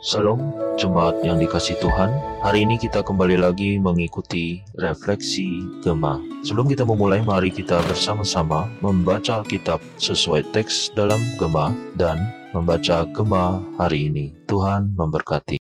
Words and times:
Salam 0.00 0.56
jemaat 0.80 1.20
yang 1.20 1.36
dikasih 1.36 1.76
Tuhan. 1.76 2.08
Hari 2.40 2.64
ini 2.64 2.80
kita 2.80 3.04
kembali 3.04 3.36
lagi 3.36 3.76
mengikuti 3.76 4.64
refleksi 4.80 5.60
Gema. 5.84 6.16
Sebelum 6.40 6.72
kita 6.72 6.88
memulai, 6.88 7.20
mari 7.20 7.52
kita 7.52 7.84
bersama-sama 7.84 8.64
membaca 8.80 9.44
Alkitab 9.44 9.76
sesuai 10.00 10.56
teks 10.56 10.96
dalam 10.96 11.20
Gema 11.36 11.76
dan 12.00 12.16
membaca 12.56 13.04
Gema 13.12 13.60
hari 13.76 14.08
ini. 14.08 14.32
Tuhan 14.48 14.96
memberkati. 14.96 15.60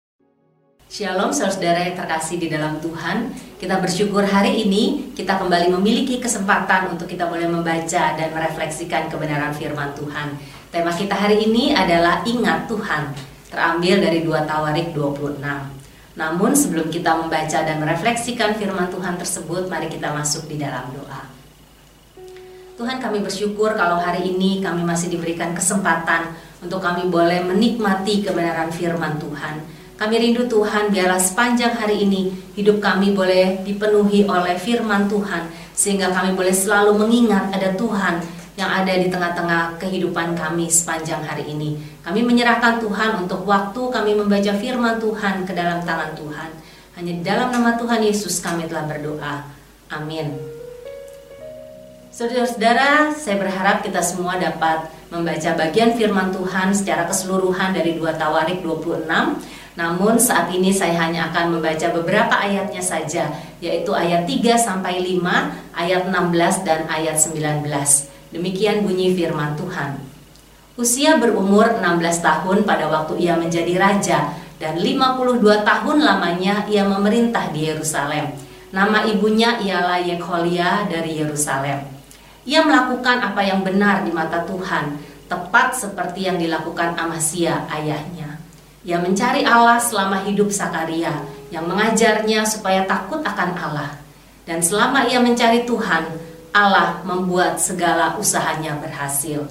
Shalom 0.86 1.34
saudara 1.34 1.90
yang 1.90 1.98
terkasih 1.98 2.40
di 2.40 2.48
dalam 2.48 2.80
Tuhan 2.80 3.28
Kita 3.60 3.76
bersyukur 3.76 4.24
hari 4.24 4.64
ini 4.64 5.12
kita 5.12 5.36
kembali 5.36 5.68
memiliki 5.68 6.16
kesempatan 6.16 6.96
untuk 6.96 7.04
kita 7.04 7.28
boleh 7.28 7.44
membaca 7.44 8.16
dan 8.16 8.28
merefleksikan 8.32 9.12
kebenaran 9.12 9.52
firman 9.52 9.92
Tuhan 9.92 10.40
Tema 10.72 10.88
kita 10.88 11.12
hari 11.12 11.44
ini 11.44 11.76
adalah 11.76 12.24
Ingat 12.24 12.72
Tuhan 12.72 13.27
terambil 13.48 14.00
dari 14.00 14.24
2 14.24 14.44
Tawarik 14.44 14.92
26. 14.92 15.40
Namun 16.18 16.50
sebelum 16.52 16.92
kita 16.92 17.16
membaca 17.16 17.58
dan 17.62 17.76
merefleksikan 17.80 18.58
firman 18.58 18.90
Tuhan 18.92 19.16
tersebut, 19.16 19.70
mari 19.70 19.88
kita 19.88 20.12
masuk 20.12 20.50
di 20.50 20.60
dalam 20.60 20.90
doa. 20.92 21.22
Tuhan 22.78 23.02
kami 23.02 23.26
bersyukur 23.26 23.74
kalau 23.74 23.98
hari 23.98 24.30
ini 24.30 24.62
kami 24.62 24.86
masih 24.86 25.10
diberikan 25.10 25.50
kesempatan 25.50 26.30
untuk 26.62 26.78
kami 26.78 27.10
boleh 27.10 27.42
menikmati 27.42 28.22
kebenaran 28.22 28.70
firman 28.70 29.18
Tuhan. 29.18 29.66
Kami 29.98 30.14
rindu 30.14 30.46
Tuhan 30.46 30.94
biarlah 30.94 31.18
sepanjang 31.18 31.74
hari 31.74 32.06
ini 32.06 32.30
hidup 32.54 32.78
kami 32.78 33.18
boleh 33.18 33.66
dipenuhi 33.66 34.30
oleh 34.30 34.54
firman 34.54 35.10
Tuhan 35.10 35.50
sehingga 35.74 36.14
kami 36.14 36.38
boleh 36.38 36.54
selalu 36.54 36.94
mengingat 37.02 37.50
ada 37.50 37.74
Tuhan 37.74 38.22
yang 38.58 38.82
ada 38.82 38.90
di 38.90 39.06
tengah-tengah 39.06 39.78
kehidupan 39.78 40.34
kami 40.34 40.66
sepanjang 40.66 41.22
hari 41.22 41.46
ini. 41.46 41.78
Kami 42.02 42.26
menyerahkan 42.26 42.82
Tuhan 42.82 43.22
untuk 43.22 43.46
waktu 43.46 43.78
kami 43.78 44.18
membaca 44.18 44.50
firman 44.58 44.98
Tuhan 44.98 45.46
ke 45.46 45.54
dalam 45.54 45.78
tangan 45.86 46.18
Tuhan. 46.18 46.50
Hanya 46.98 47.12
di 47.14 47.22
dalam 47.22 47.54
nama 47.54 47.78
Tuhan 47.78 48.02
Yesus 48.02 48.42
kami 48.42 48.66
telah 48.66 48.90
berdoa. 48.90 49.46
Amin. 49.94 50.34
Saudara-saudara, 52.10 53.14
saya 53.14 53.38
berharap 53.38 53.86
kita 53.86 54.02
semua 54.02 54.34
dapat 54.42 54.90
membaca 55.06 55.54
bagian 55.54 55.94
firman 55.94 56.34
Tuhan 56.34 56.74
secara 56.74 57.06
keseluruhan 57.06 57.70
dari 57.70 57.94
2 57.94 58.10
Tawarik 58.18 58.66
26. 58.66 59.06
Namun 59.78 60.18
saat 60.18 60.50
ini 60.50 60.74
saya 60.74 60.98
hanya 60.98 61.30
akan 61.30 61.54
membaca 61.54 61.86
beberapa 61.94 62.34
ayatnya 62.34 62.82
saja, 62.82 63.30
yaitu 63.62 63.94
ayat 63.94 64.26
3 64.26 64.58
sampai 64.58 64.98
5, 64.98 65.78
ayat 65.78 66.10
16 66.10 66.66
dan 66.66 66.90
ayat 66.90 67.14
19. 67.14 68.17
Demikian 68.28 68.84
bunyi 68.84 69.16
firman 69.16 69.56
Tuhan. 69.56 69.96
Usia 70.78 71.18
berumur 71.18 71.80
16 71.80 72.22
tahun 72.22 72.58
pada 72.62 72.86
waktu 72.86 73.18
ia 73.18 73.34
menjadi 73.34 73.74
raja 73.80 74.30
dan 74.62 74.78
52 74.78 75.42
tahun 75.66 75.98
lamanya 76.02 76.68
ia 76.70 76.86
memerintah 76.86 77.50
di 77.50 77.66
Yerusalem. 77.66 78.30
Nama 78.68 79.08
ibunya 79.08 79.58
ialah 79.58 79.98
Yekholia 80.04 80.86
dari 80.86 81.18
Yerusalem. 81.18 81.82
Ia 82.44 82.60
melakukan 82.62 83.20
apa 83.24 83.40
yang 83.42 83.64
benar 83.64 84.04
di 84.04 84.12
mata 84.12 84.44
Tuhan, 84.44 85.00
tepat 85.26 85.74
seperti 85.74 86.28
yang 86.28 86.36
dilakukan 86.36 86.94
Amasya 86.94 87.68
ayahnya. 87.68 88.38
Ia 88.84 89.00
mencari 89.02 89.42
Allah 89.44 89.80
selama 89.80 90.22
hidup 90.24 90.52
Sakaria 90.52 91.12
yang 91.48 91.64
mengajarnya 91.64 92.44
supaya 92.44 92.84
takut 92.84 93.24
akan 93.24 93.50
Allah. 93.56 93.92
Dan 94.48 94.64
selama 94.64 95.04
ia 95.08 95.20
mencari 95.20 95.68
Tuhan, 95.68 96.08
Allah 96.52 97.04
membuat 97.04 97.60
segala 97.60 98.16
usahanya 98.16 98.76
berhasil. 98.80 99.44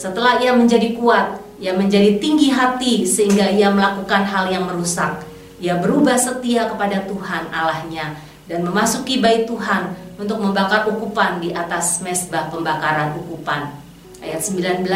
Setelah 0.00 0.40
ia 0.40 0.56
menjadi 0.56 0.96
kuat, 0.96 1.40
ia 1.60 1.76
menjadi 1.76 2.16
tinggi 2.16 2.48
hati 2.48 3.04
sehingga 3.04 3.52
ia 3.52 3.68
melakukan 3.68 4.24
hal 4.24 4.48
yang 4.48 4.64
merusak. 4.64 5.20
Ia 5.60 5.76
berubah 5.76 6.16
setia 6.16 6.64
kepada 6.72 7.04
Tuhan 7.04 7.52
Allahnya 7.52 8.16
dan 8.48 8.64
memasuki 8.64 9.20
bait 9.20 9.44
Tuhan 9.44 9.92
untuk 10.16 10.40
membakar 10.40 10.88
ukupan 10.88 11.44
di 11.44 11.52
atas 11.52 12.00
mesbah 12.00 12.48
pembakaran 12.48 13.12
ukupan. 13.20 13.76
Ayat 14.24 14.40
19, 14.40 14.88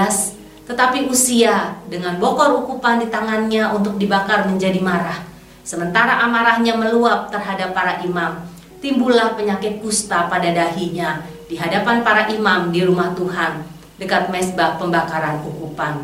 tetapi 0.64 1.04
usia 1.12 1.76
dengan 1.92 2.16
bokor 2.16 2.64
ukupan 2.64 3.04
di 3.04 3.12
tangannya 3.12 3.76
untuk 3.76 4.00
dibakar 4.00 4.48
menjadi 4.48 4.80
marah. 4.80 5.20
Sementara 5.64 6.24
amarahnya 6.24 6.76
meluap 6.76 7.28
terhadap 7.28 7.76
para 7.76 8.00
imam, 8.04 8.40
timbullah 8.80 9.36
penyakit 9.36 9.80
kusta 9.80 10.28
pada 10.28 10.48
dahinya 10.48 11.24
di 11.54 11.62
hadapan 11.62 12.02
para 12.02 12.26
imam 12.34 12.74
di 12.74 12.82
rumah 12.82 13.14
Tuhan 13.14 13.62
dekat 14.02 14.26
mesbah 14.34 14.74
pembakaran 14.74 15.38
ukupan. 15.46 16.02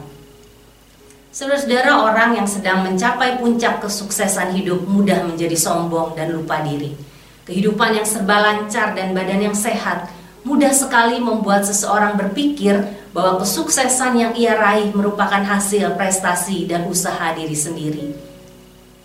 Saudara-saudara 1.34 2.06
orang 2.06 2.38
yang 2.38 2.46
sedang 2.46 2.86
mencapai 2.86 3.42
puncak 3.42 3.82
kesuksesan 3.82 4.54
hidup 4.54 4.86
mudah 4.86 5.26
menjadi 5.26 5.58
sombong 5.58 6.14
dan 6.14 6.30
lupa 6.30 6.62
diri. 6.62 6.94
Kehidupan 7.50 7.98
yang 7.98 8.06
serba 8.06 8.38
lancar 8.46 8.94
dan 8.94 9.10
badan 9.10 9.50
yang 9.50 9.56
sehat 9.58 10.06
mudah 10.46 10.70
sekali 10.70 11.18
membuat 11.18 11.66
seseorang 11.66 12.14
berpikir 12.14 12.86
bahwa 13.10 13.42
kesuksesan 13.42 14.22
yang 14.22 14.32
ia 14.38 14.54
raih 14.54 14.94
merupakan 14.94 15.42
hasil 15.42 15.98
prestasi 15.98 16.70
dan 16.70 16.86
usaha 16.86 17.34
diri 17.34 17.58
sendiri. 17.58 18.14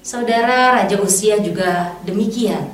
Saudara 0.05 0.77
Raja 0.77 1.01
Usia 1.01 1.41
juga 1.41 1.97
demikian. 2.05 2.69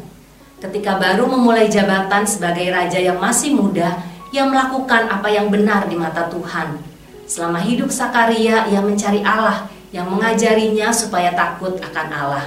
Ketika 0.62 1.02
baru 1.02 1.26
memulai 1.26 1.66
jabatan 1.66 2.22
sebagai 2.22 2.70
raja 2.70 3.02
yang 3.02 3.18
masih 3.18 3.58
muda, 3.58 3.98
ia 4.30 4.46
melakukan 4.46 5.10
apa 5.10 5.26
yang 5.26 5.50
benar 5.50 5.90
di 5.90 5.98
mata 5.98 6.30
Tuhan. 6.30 6.78
Selama 7.26 7.58
hidup 7.66 7.90
Sakaria, 7.90 8.70
ia 8.70 8.78
mencari 8.78 9.26
Allah 9.26 9.66
yang 9.90 10.06
mengajarinya 10.06 10.94
supaya 10.94 11.34
takut 11.34 11.82
akan 11.82 12.08
Allah. 12.14 12.46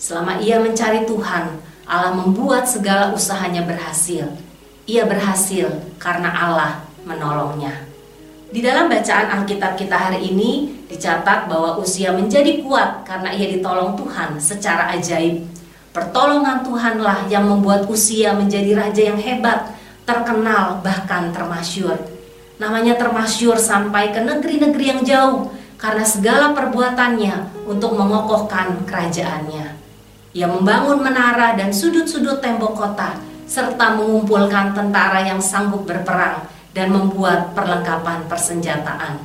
Selama 0.00 0.40
ia 0.40 0.56
mencari 0.56 1.04
Tuhan, 1.04 1.60
Allah 1.84 2.16
membuat 2.16 2.64
segala 2.64 3.12
usahanya 3.12 3.68
berhasil. 3.68 4.32
Ia 4.88 5.04
berhasil 5.04 5.68
karena 6.00 6.32
Allah 6.32 6.88
menolongnya. 7.04 7.84
Di 8.48 8.64
dalam 8.64 8.88
bacaan 8.88 9.44
Alkitab 9.44 9.76
kita 9.76 10.08
hari 10.08 10.32
ini 10.32 10.72
dicatat 10.88 11.52
bahwa 11.52 11.76
usia 11.76 12.16
menjadi 12.16 12.64
kuat 12.64 13.04
karena 13.04 13.28
ia 13.28 13.52
ditolong 13.52 13.92
Tuhan 13.92 14.40
secara 14.40 14.96
ajaib 14.96 15.55
Pertolongan 15.96 16.60
Tuhanlah 16.60 17.24
yang 17.32 17.48
membuat 17.48 17.88
usia 17.88 18.36
menjadi 18.36 18.76
raja 18.76 19.00
yang 19.00 19.16
hebat, 19.16 19.72
terkenal 20.04 20.84
bahkan 20.84 21.32
termasyur. 21.32 21.96
Namanya 22.60 23.00
termasyur 23.00 23.56
sampai 23.56 24.12
ke 24.12 24.20
negeri-negeri 24.20 24.84
yang 24.92 25.00
jauh 25.08 25.56
karena 25.80 26.04
segala 26.04 26.52
perbuatannya 26.52 27.64
untuk 27.64 27.96
mengokohkan 27.96 28.84
kerajaannya. 28.84 29.72
Ia 30.36 30.44
membangun 30.44 31.00
menara 31.00 31.56
dan 31.56 31.72
sudut-sudut 31.72 32.44
tembok 32.44 32.76
kota 32.76 33.16
serta 33.48 33.96
mengumpulkan 33.96 34.76
tentara 34.76 35.24
yang 35.24 35.40
sanggup 35.40 35.88
berperang 35.88 36.44
dan 36.76 36.92
membuat 36.92 37.56
perlengkapan 37.56 38.20
persenjataan. 38.28 39.16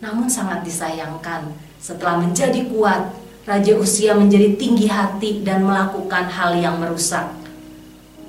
Namun 0.00 0.32
sangat 0.32 0.64
disayangkan, 0.64 1.52
setelah 1.76 2.24
menjadi 2.24 2.64
kuat, 2.72 3.27
Raja 3.48 3.80
Usia 3.80 4.12
menjadi 4.12 4.60
tinggi 4.60 4.92
hati 4.92 5.40
dan 5.40 5.64
melakukan 5.64 6.28
hal 6.28 6.52
yang 6.60 6.76
merusak. 6.76 7.32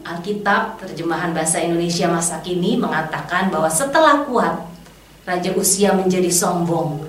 Alkitab 0.07 0.79
terjemahan 0.79 1.35
bahasa 1.35 1.59
Indonesia 1.59 2.07
masa 2.07 2.39
kini 2.39 2.79
mengatakan 2.79 3.51
bahwa 3.51 3.67
setelah 3.67 4.23
kuat, 4.23 4.63
Raja 5.27 5.51
Usia 5.59 5.91
menjadi 5.91 6.31
sombong 6.31 7.03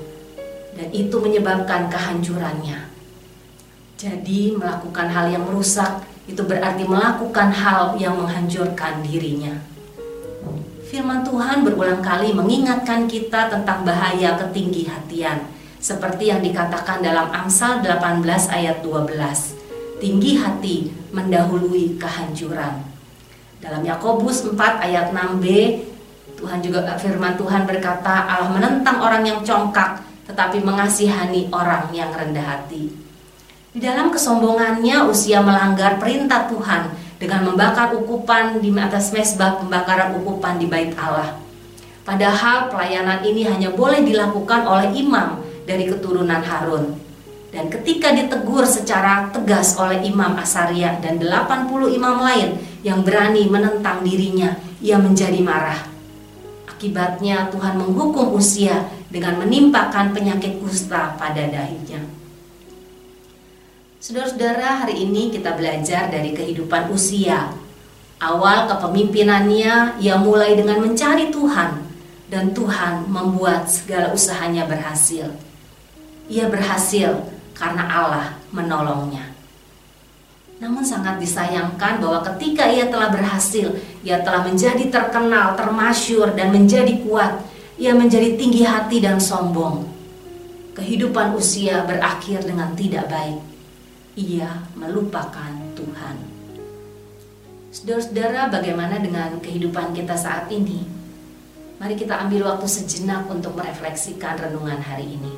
dan 0.74 0.90
itu 0.90 1.22
menyebabkan 1.22 1.86
kehancurannya. 1.86 2.90
Jadi 3.94 4.58
melakukan 4.58 5.06
hal 5.06 5.30
yang 5.30 5.46
merusak 5.46 6.02
itu 6.26 6.42
berarti 6.42 6.82
melakukan 6.90 7.54
hal 7.54 7.94
yang 7.94 8.18
menghancurkan 8.18 9.06
dirinya. 9.06 9.54
Firman 10.90 11.22
Tuhan 11.22 11.62
berulang 11.62 12.02
kali 12.02 12.34
mengingatkan 12.34 13.06
kita 13.06 13.54
tentang 13.54 13.86
bahaya 13.86 14.34
ketinggi 14.34 14.90
hatian 14.90 15.59
seperti 15.80 16.28
yang 16.28 16.44
dikatakan 16.44 17.00
dalam 17.00 17.32
Amsal 17.32 17.80
18 17.80 18.20
ayat 18.52 18.84
12. 18.84 19.96
Tinggi 19.96 20.36
hati 20.36 20.76
mendahului 21.10 21.96
kehancuran. 21.96 22.84
Dalam 23.60 23.82
Yakobus 23.84 24.44
4 24.44 24.56
ayat 24.84 25.12
6b, 25.12 25.44
Tuhan 26.36 26.60
juga 26.64 26.84
firman 26.96 27.36
Tuhan 27.36 27.64
berkata, 27.68 28.28
Allah 28.28 28.52
menentang 28.52 29.00
orang 29.00 29.24
yang 29.24 29.40
congkak, 29.44 30.04
tetapi 30.28 30.60
mengasihani 30.64 31.48
orang 31.52 31.88
yang 31.92 32.12
rendah 32.12 32.44
hati. 32.44 32.88
Di 33.72 33.80
dalam 33.80 34.08
kesombongannya, 34.08 35.04
usia 35.08 35.44
melanggar 35.44 36.00
perintah 36.00 36.48
Tuhan 36.48 36.92
dengan 37.20 37.52
membakar 37.52 37.92
ukupan 37.92 38.64
di 38.64 38.72
atas 38.80 39.12
mesbah 39.12 39.60
pembakaran 39.60 40.16
ukupan 40.16 40.56
di 40.56 40.64
bait 40.64 40.96
Allah. 40.96 41.36
Padahal 42.08 42.72
pelayanan 42.72 43.20
ini 43.20 43.44
hanya 43.44 43.68
boleh 43.76 44.00
dilakukan 44.00 44.64
oleh 44.64 44.88
imam 44.96 45.49
dari 45.70 45.86
keturunan 45.86 46.42
Harun. 46.42 46.98
Dan 47.54 47.70
ketika 47.70 48.10
ditegur 48.10 48.66
secara 48.66 49.30
tegas 49.30 49.78
oleh 49.78 50.02
Imam 50.02 50.34
Asaria 50.34 50.98
dan 50.98 51.18
80 51.22 51.70
imam 51.94 52.22
lain 52.22 52.58
yang 52.82 53.06
berani 53.06 53.46
menentang 53.46 54.02
dirinya, 54.02 54.58
ia 54.82 54.98
menjadi 54.98 55.38
marah. 55.42 55.82
Akibatnya 56.66 57.50
Tuhan 57.54 57.78
menghukum 57.78 58.34
Usia 58.34 58.86
dengan 59.10 59.42
menimpakan 59.42 60.14
penyakit 60.14 60.62
kusta 60.62 61.18
pada 61.18 61.42
dahinya. 61.50 62.06
Saudara-saudara, 64.00 64.86
hari 64.86 65.04
ini 65.04 65.28
kita 65.28 65.58
belajar 65.58 66.08
dari 66.08 66.32
kehidupan 66.32 66.88
usia. 66.88 67.52
Awal 68.16 68.64
kepemimpinannya, 68.64 70.00
ia 70.00 70.16
mulai 70.16 70.56
dengan 70.56 70.80
mencari 70.80 71.28
Tuhan, 71.28 71.84
dan 72.32 72.56
Tuhan 72.56 73.10
membuat 73.12 73.68
segala 73.68 74.08
usahanya 74.16 74.64
berhasil. 74.64 75.49
Ia 76.30 76.46
berhasil 76.46 77.26
karena 77.52 77.84
Allah 77.90 78.26
menolongnya. 78.54 79.34
Namun 80.62 80.86
sangat 80.86 81.18
disayangkan 81.18 81.98
bahwa 81.98 82.22
ketika 82.32 82.70
ia 82.70 82.86
telah 82.86 83.10
berhasil, 83.10 83.74
ia 84.06 84.22
telah 84.22 84.46
menjadi 84.46 84.86
terkenal, 84.92 85.58
termasyur, 85.58 86.36
dan 86.38 86.54
menjadi 86.54 87.00
kuat. 87.02 87.42
Ia 87.80 87.96
menjadi 87.96 88.36
tinggi 88.38 88.62
hati 88.62 89.02
dan 89.02 89.18
sombong. 89.18 89.88
Kehidupan 90.76 91.34
usia 91.34 91.82
berakhir 91.82 92.44
dengan 92.44 92.76
tidak 92.76 93.08
baik 93.08 93.50
ia 94.18 94.66
melupakan 94.74 95.52
Tuhan. 95.72 96.16
Saudara-saudara, 97.70 98.50
bagaimana 98.50 98.98
dengan 98.98 99.38
kehidupan 99.38 99.94
kita 99.94 100.18
saat 100.18 100.50
ini? 100.50 100.82
Mari 101.78 101.94
kita 101.96 102.18
ambil 102.26 102.52
waktu 102.52 102.66
sejenak 102.66 103.30
untuk 103.30 103.56
merefleksikan 103.56 104.36
renungan 104.36 104.82
hari 104.82 105.16
ini. 105.16 105.32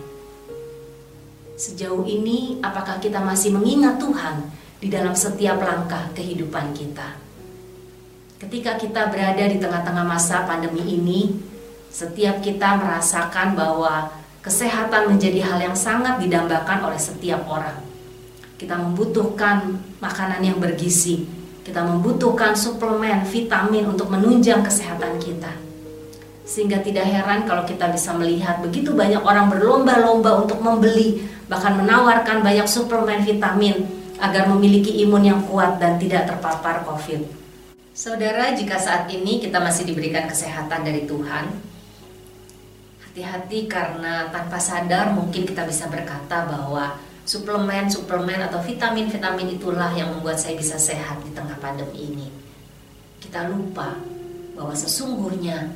Sejauh 1.63 2.03
ini, 2.11 2.59
apakah 2.59 2.99
kita 2.99 3.23
masih 3.23 3.55
mengingat 3.55 4.03
Tuhan 4.03 4.51
di 4.83 4.91
dalam 4.91 5.15
setiap 5.15 5.63
langkah 5.63 6.11
kehidupan 6.11 6.75
kita? 6.75 7.15
Ketika 8.43 8.75
kita 8.75 9.07
berada 9.07 9.47
di 9.47 9.63
tengah-tengah 9.63 10.03
masa 10.03 10.43
pandemi 10.43 10.83
ini, 10.83 11.39
setiap 11.87 12.43
kita 12.43 12.83
merasakan 12.83 13.55
bahwa 13.55 14.11
kesehatan 14.43 15.15
menjadi 15.15 15.47
hal 15.47 15.71
yang 15.71 15.77
sangat 15.79 16.19
didambakan 16.19 16.91
oleh 16.91 16.99
setiap 16.99 17.47
orang 17.47 17.93
kita 18.63 18.79
membutuhkan 18.79 19.75
makanan 19.99 20.39
yang 20.39 20.63
bergizi, 20.63 21.27
kita 21.67 21.83
membutuhkan 21.83 22.55
suplemen, 22.55 23.27
vitamin 23.27 23.91
untuk 23.91 24.07
menunjang 24.07 24.63
kesehatan 24.63 25.19
kita. 25.19 25.51
Sehingga 26.47 26.79
tidak 26.79 27.11
heran 27.11 27.43
kalau 27.43 27.67
kita 27.67 27.91
bisa 27.91 28.15
melihat 28.15 28.63
begitu 28.63 28.95
banyak 28.95 29.19
orang 29.19 29.51
berlomba-lomba 29.51 30.47
untuk 30.47 30.63
membeli, 30.63 31.27
bahkan 31.53 31.77
menawarkan 31.77 32.41
banyak 32.41 32.65
suplemen 32.65 33.21
vitamin 33.29 33.85
agar 34.17 34.49
memiliki 34.49 35.05
imun 35.05 35.21
yang 35.21 35.41
kuat 35.45 35.77
dan 35.77 36.01
tidak 36.01 36.25
terpapar 36.25 36.81
COVID. 36.89 37.29
Saudara, 37.93 38.57
jika 38.57 38.81
saat 38.81 39.13
ini 39.13 39.37
kita 39.37 39.61
masih 39.61 39.85
diberikan 39.85 40.25
kesehatan 40.25 40.81
dari 40.81 41.05
Tuhan, 41.05 41.53
hati-hati 43.05 43.69
karena 43.69 44.33
tanpa 44.33 44.57
sadar 44.57 45.13
mungkin 45.13 45.45
kita 45.45 45.69
bisa 45.69 45.93
berkata 45.93 46.49
bahwa 46.49 46.97
suplemen-suplemen 47.29 48.49
atau 48.49 48.65
vitamin-vitamin 48.65 49.61
itulah 49.61 49.93
yang 49.93 50.09
membuat 50.17 50.41
saya 50.41 50.57
bisa 50.57 50.81
sehat 50.81 51.21
di 51.21 51.37
tengah 51.37 51.61
pandemi 51.61 52.09
ini. 52.09 52.29
Kita 53.21 53.45
lupa 53.53 53.93
bahwa 54.57 54.73
sesungguhnya 54.73 55.69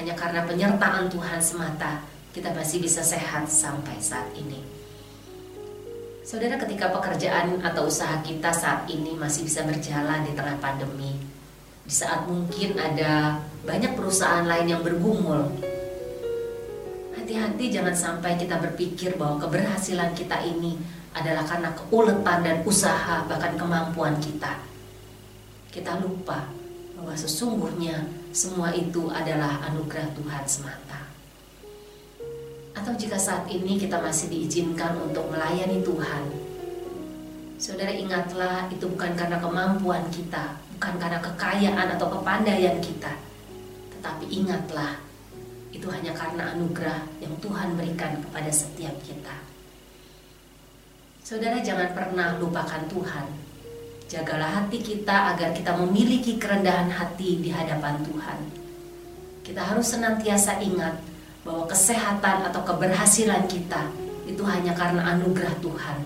hanya 0.00 0.16
karena 0.16 0.48
penyertaan 0.48 1.12
Tuhan 1.12 1.44
semata 1.44 2.00
kita 2.32 2.48
masih 2.56 2.80
bisa 2.80 3.04
sehat 3.04 3.44
sampai 3.44 4.00
saat 4.00 4.32
ini. 4.32 4.81
Saudara, 6.22 6.54
ketika 6.54 6.86
pekerjaan 6.94 7.58
atau 7.66 7.90
usaha 7.90 8.22
kita 8.22 8.54
saat 8.54 8.86
ini 8.86 9.18
masih 9.18 9.42
bisa 9.42 9.66
berjalan 9.66 10.22
di 10.22 10.30
tengah 10.38 10.54
pandemi, 10.62 11.18
di 11.82 11.90
saat 11.90 12.30
mungkin 12.30 12.78
ada 12.78 13.42
banyak 13.66 13.98
perusahaan 13.98 14.46
lain 14.46 14.70
yang 14.70 14.86
bergumul, 14.86 15.50
hati-hati 17.18 17.74
jangan 17.74 17.90
sampai 17.98 18.38
kita 18.38 18.54
berpikir 18.62 19.18
bahwa 19.18 19.42
keberhasilan 19.42 20.14
kita 20.14 20.38
ini 20.46 20.78
adalah 21.10 21.42
karena 21.42 21.74
keuletan 21.74 22.38
dan 22.46 22.56
usaha 22.62 23.26
bahkan 23.26 23.58
kemampuan 23.58 24.14
kita. 24.22 24.62
Kita 25.74 25.98
lupa 25.98 26.46
bahwa 26.94 27.18
sesungguhnya 27.18 27.98
semua 28.30 28.70
itu 28.70 29.10
adalah 29.10 29.58
anugerah 29.66 30.06
Tuhan 30.14 30.44
semata. 30.46 30.91
Atau 32.82 32.98
jika 32.98 33.14
saat 33.14 33.46
ini 33.46 33.78
kita 33.78 34.02
masih 34.02 34.26
diizinkan 34.26 34.98
untuk 34.98 35.30
melayani 35.30 35.86
Tuhan, 35.86 36.34
saudara 37.54 37.94
ingatlah 37.94 38.66
itu 38.74 38.90
bukan 38.90 39.14
karena 39.14 39.38
kemampuan 39.38 40.02
kita, 40.10 40.58
bukan 40.74 40.98
karena 40.98 41.22
kekayaan 41.22 41.94
atau 41.94 42.10
kepandaian 42.10 42.82
kita, 42.82 43.14
tetapi 43.94 44.26
ingatlah 44.34 44.98
itu 45.70 45.86
hanya 45.94 46.10
karena 46.10 46.58
anugerah 46.58 47.06
yang 47.22 47.30
Tuhan 47.38 47.78
berikan 47.78 48.18
kepada 48.18 48.50
setiap 48.50 48.98
kita. 49.06 49.36
Saudara 51.22 51.62
jangan 51.62 51.94
pernah 51.94 52.34
lupakan 52.42 52.82
Tuhan. 52.90 53.26
Jagalah 54.10 54.58
hati 54.58 54.82
kita 54.82 55.38
agar 55.38 55.54
kita 55.54 55.78
memiliki 55.78 56.34
kerendahan 56.34 56.90
hati 56.90 57.38
di 57.38 57.54
hadapan 57.54 58.02
Tuhan. 58.02 58.38
Kita 59.46 59.70
harus 59.70 59.86
senantiasa 59.86 60.58
ingat 60.58 61.11
bahwa 61.42 61.66
kesehatan 61.66 62.46
atau 62.50 62.62
keberhasilan 62.62 63.46
kita 63.50 63.90
itu 64.26 64.42
hanya 64.46 64.72
karena 64.74 65.14
anugerah 65.18 65.54
Tuhan. 65.58 65.98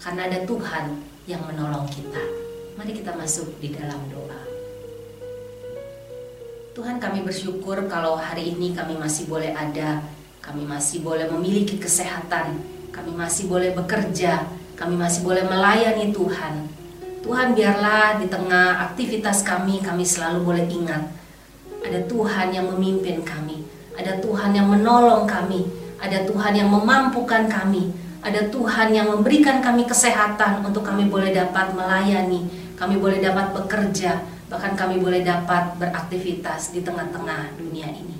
Karena 0.00 0.28
ada 0.28 0.44
Tuhan 0.44 1.00
yang 1.24 1.40
menolong 1.48 1.88
kita. 1.88 2.20
Mari 2.76 2.92
kita 2.92 3.16
masuk 3.16 3.56
di 3.60 3.72
dalam 3.72 3.96
doa. 4.12 4.40
Tuhan 6.74 7.00
kami 7.00 7.24
bersyukur 7.24 7.86
kalau 7.88 8.18
hari 8.18 8.52
ini 8.52 8.74
kami 8.76 8.98
masih 8.98 9.30
boleh 9.30 9.54
ada, 9.54 10.02
kami 10.42 10.66
masih 10.66 11.00
boleh 11.00 11.30
memiliki 11.30 11.80
kesehatan, 11.80 12.60
kami 12.90 13.14
masih 13.14 13.46
boleh 13.46 13.72
bekerja, 13.72 14.44
kami 14.74 14.98
masih 14.98 15.22
boleh 15.22 15.46
melayani 15.46 16.10
Tuhan. 16.10 16.66
Tuhan 17.24 17.56
biarlah 17.56 18.20
di 18.20 18.26
tengah 18.28 18.90
aktivitas 18.90 19.46
kami, 19.46 19.80
kami 19.80 20.04
selalu 20.04 20.44
boleh 20.44 20.66
ingat 20.68 21.24
ada 21.84 22.00
Tuhan 22.08 22.48
yang 22.50 22.66
memimpin 22.72 23.20
kami, 23.20 23.60
ada 23.94 24.18
Tuhan 24.18 24.50
yang 24.54 24.66
menolong 24.66 25.26
kami, 25.26 25.66
ada 26.02 26.26
Tuhan 26.26 26.52
yang 26.54 26.68
memampukan 26.70 27.46
kami, 27.46 27.94
ada 28.24 28.50
Tuhan 28.50 28.90
yang 28.90 29.06
memberikan 29.10 29.62
kami 29.62 29.86
kesehatan 29.86 30.66
untuk 30.66 30.82
kami 30.82 31.06
boleh 31.06 31.30
dapat 31.30 31.72
melayani, 31.76 32.46
kami 32.74 32.98
boleh 32.98 33.22
dapat 33.22 33.54
bekerja, 33.54 34.20
bahkan 34.50 34.74
kami 34.74 34.98
boleh 34.98 35.22
dapat 35.22 35.78
beraktivitas 35.78 36.74
di 36.74 36.82
tengah-tengah 36.82 37.54
dunia 37.56 37.88
ini. 37.90 38.18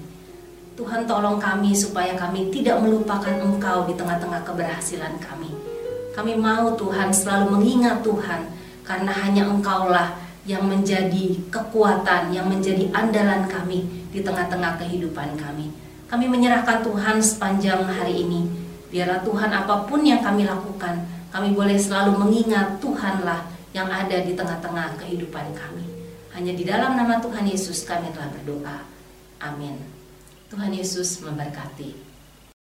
Tuhan 0.75 1.07
tolong 1.07 1.39
kami 1.39 1.71
supaya 1.71 2.19
kami 2.19 2.51
tidak 2.51 2.83
melupakan 2.83 3.31
Engkau 3.31 3.87
di 3.87 3.95
tengah-tengah 3.95 4.43
keberhasilan 4.43 5.23
kami. 5.23 5.55
Kami 6.15 6.35
mau 6.35 6.75
Tuhan 6.75 7.15
selalu 7.15 7.59
mengingat 7.59 8.03
Tuhan 8.03 8.51
karena 8.83 9.13
hanya 9.23 9.47
Engkaulah 9.47 10.24
yang 10.45 10.69
menjadi 10.69 11.41
kekuatan, 11.49 12.33
yang 12.33 12.45
menjadi 12.49 12.93
andalan 12.93 13.49
kami 13.49 13.85
di 14.13 14.21
tengah-tengah 14.21 14.77
kehidupan 14.77 15.41
kami. 15.41 15.73
Kami 16.05 16.29
menyerahkan 16.29 16.85
Tuhan 16.85 17.19
sepanjang 17.25 17.89
hari 17.89 18.29
ini. 18.29 18.47
Biarlah 18.93 19.25
Tuhan 19.25 19.51
apa 19.51 19.89
pun 19.89 20.05
yang 20.05 20.21
kami 20.21 20.47
lakukan, 20.47 21.03
kami 21.33 21.57
boleh 21.57 21.75
selalu 21.75 22.15
mengingat 22.21 22.79
Tuhanlah 22.79 23.51
yang 23.75 23.91
ada 23.91 24.23
di 24.23 24.37
tengah-tengah 24.37 25.01
kehidupan 25.01 25.51
kami. 25.57 25.83
Hanya 26.37 26.53
di 26.55 26.63
dalam 26.63 26.95
nama 26.95 27.19
Tuhan 27.19 27.49
Yesus 27.49 27.83
kami 27.89 28.13
telah 28.15 28.31
berdoa. 28.31 28.87
Amin. 29.43 29.81
Tuhan 30.53 30.71
Yesus 30.71 31.19
memberkati. 31.25 32.04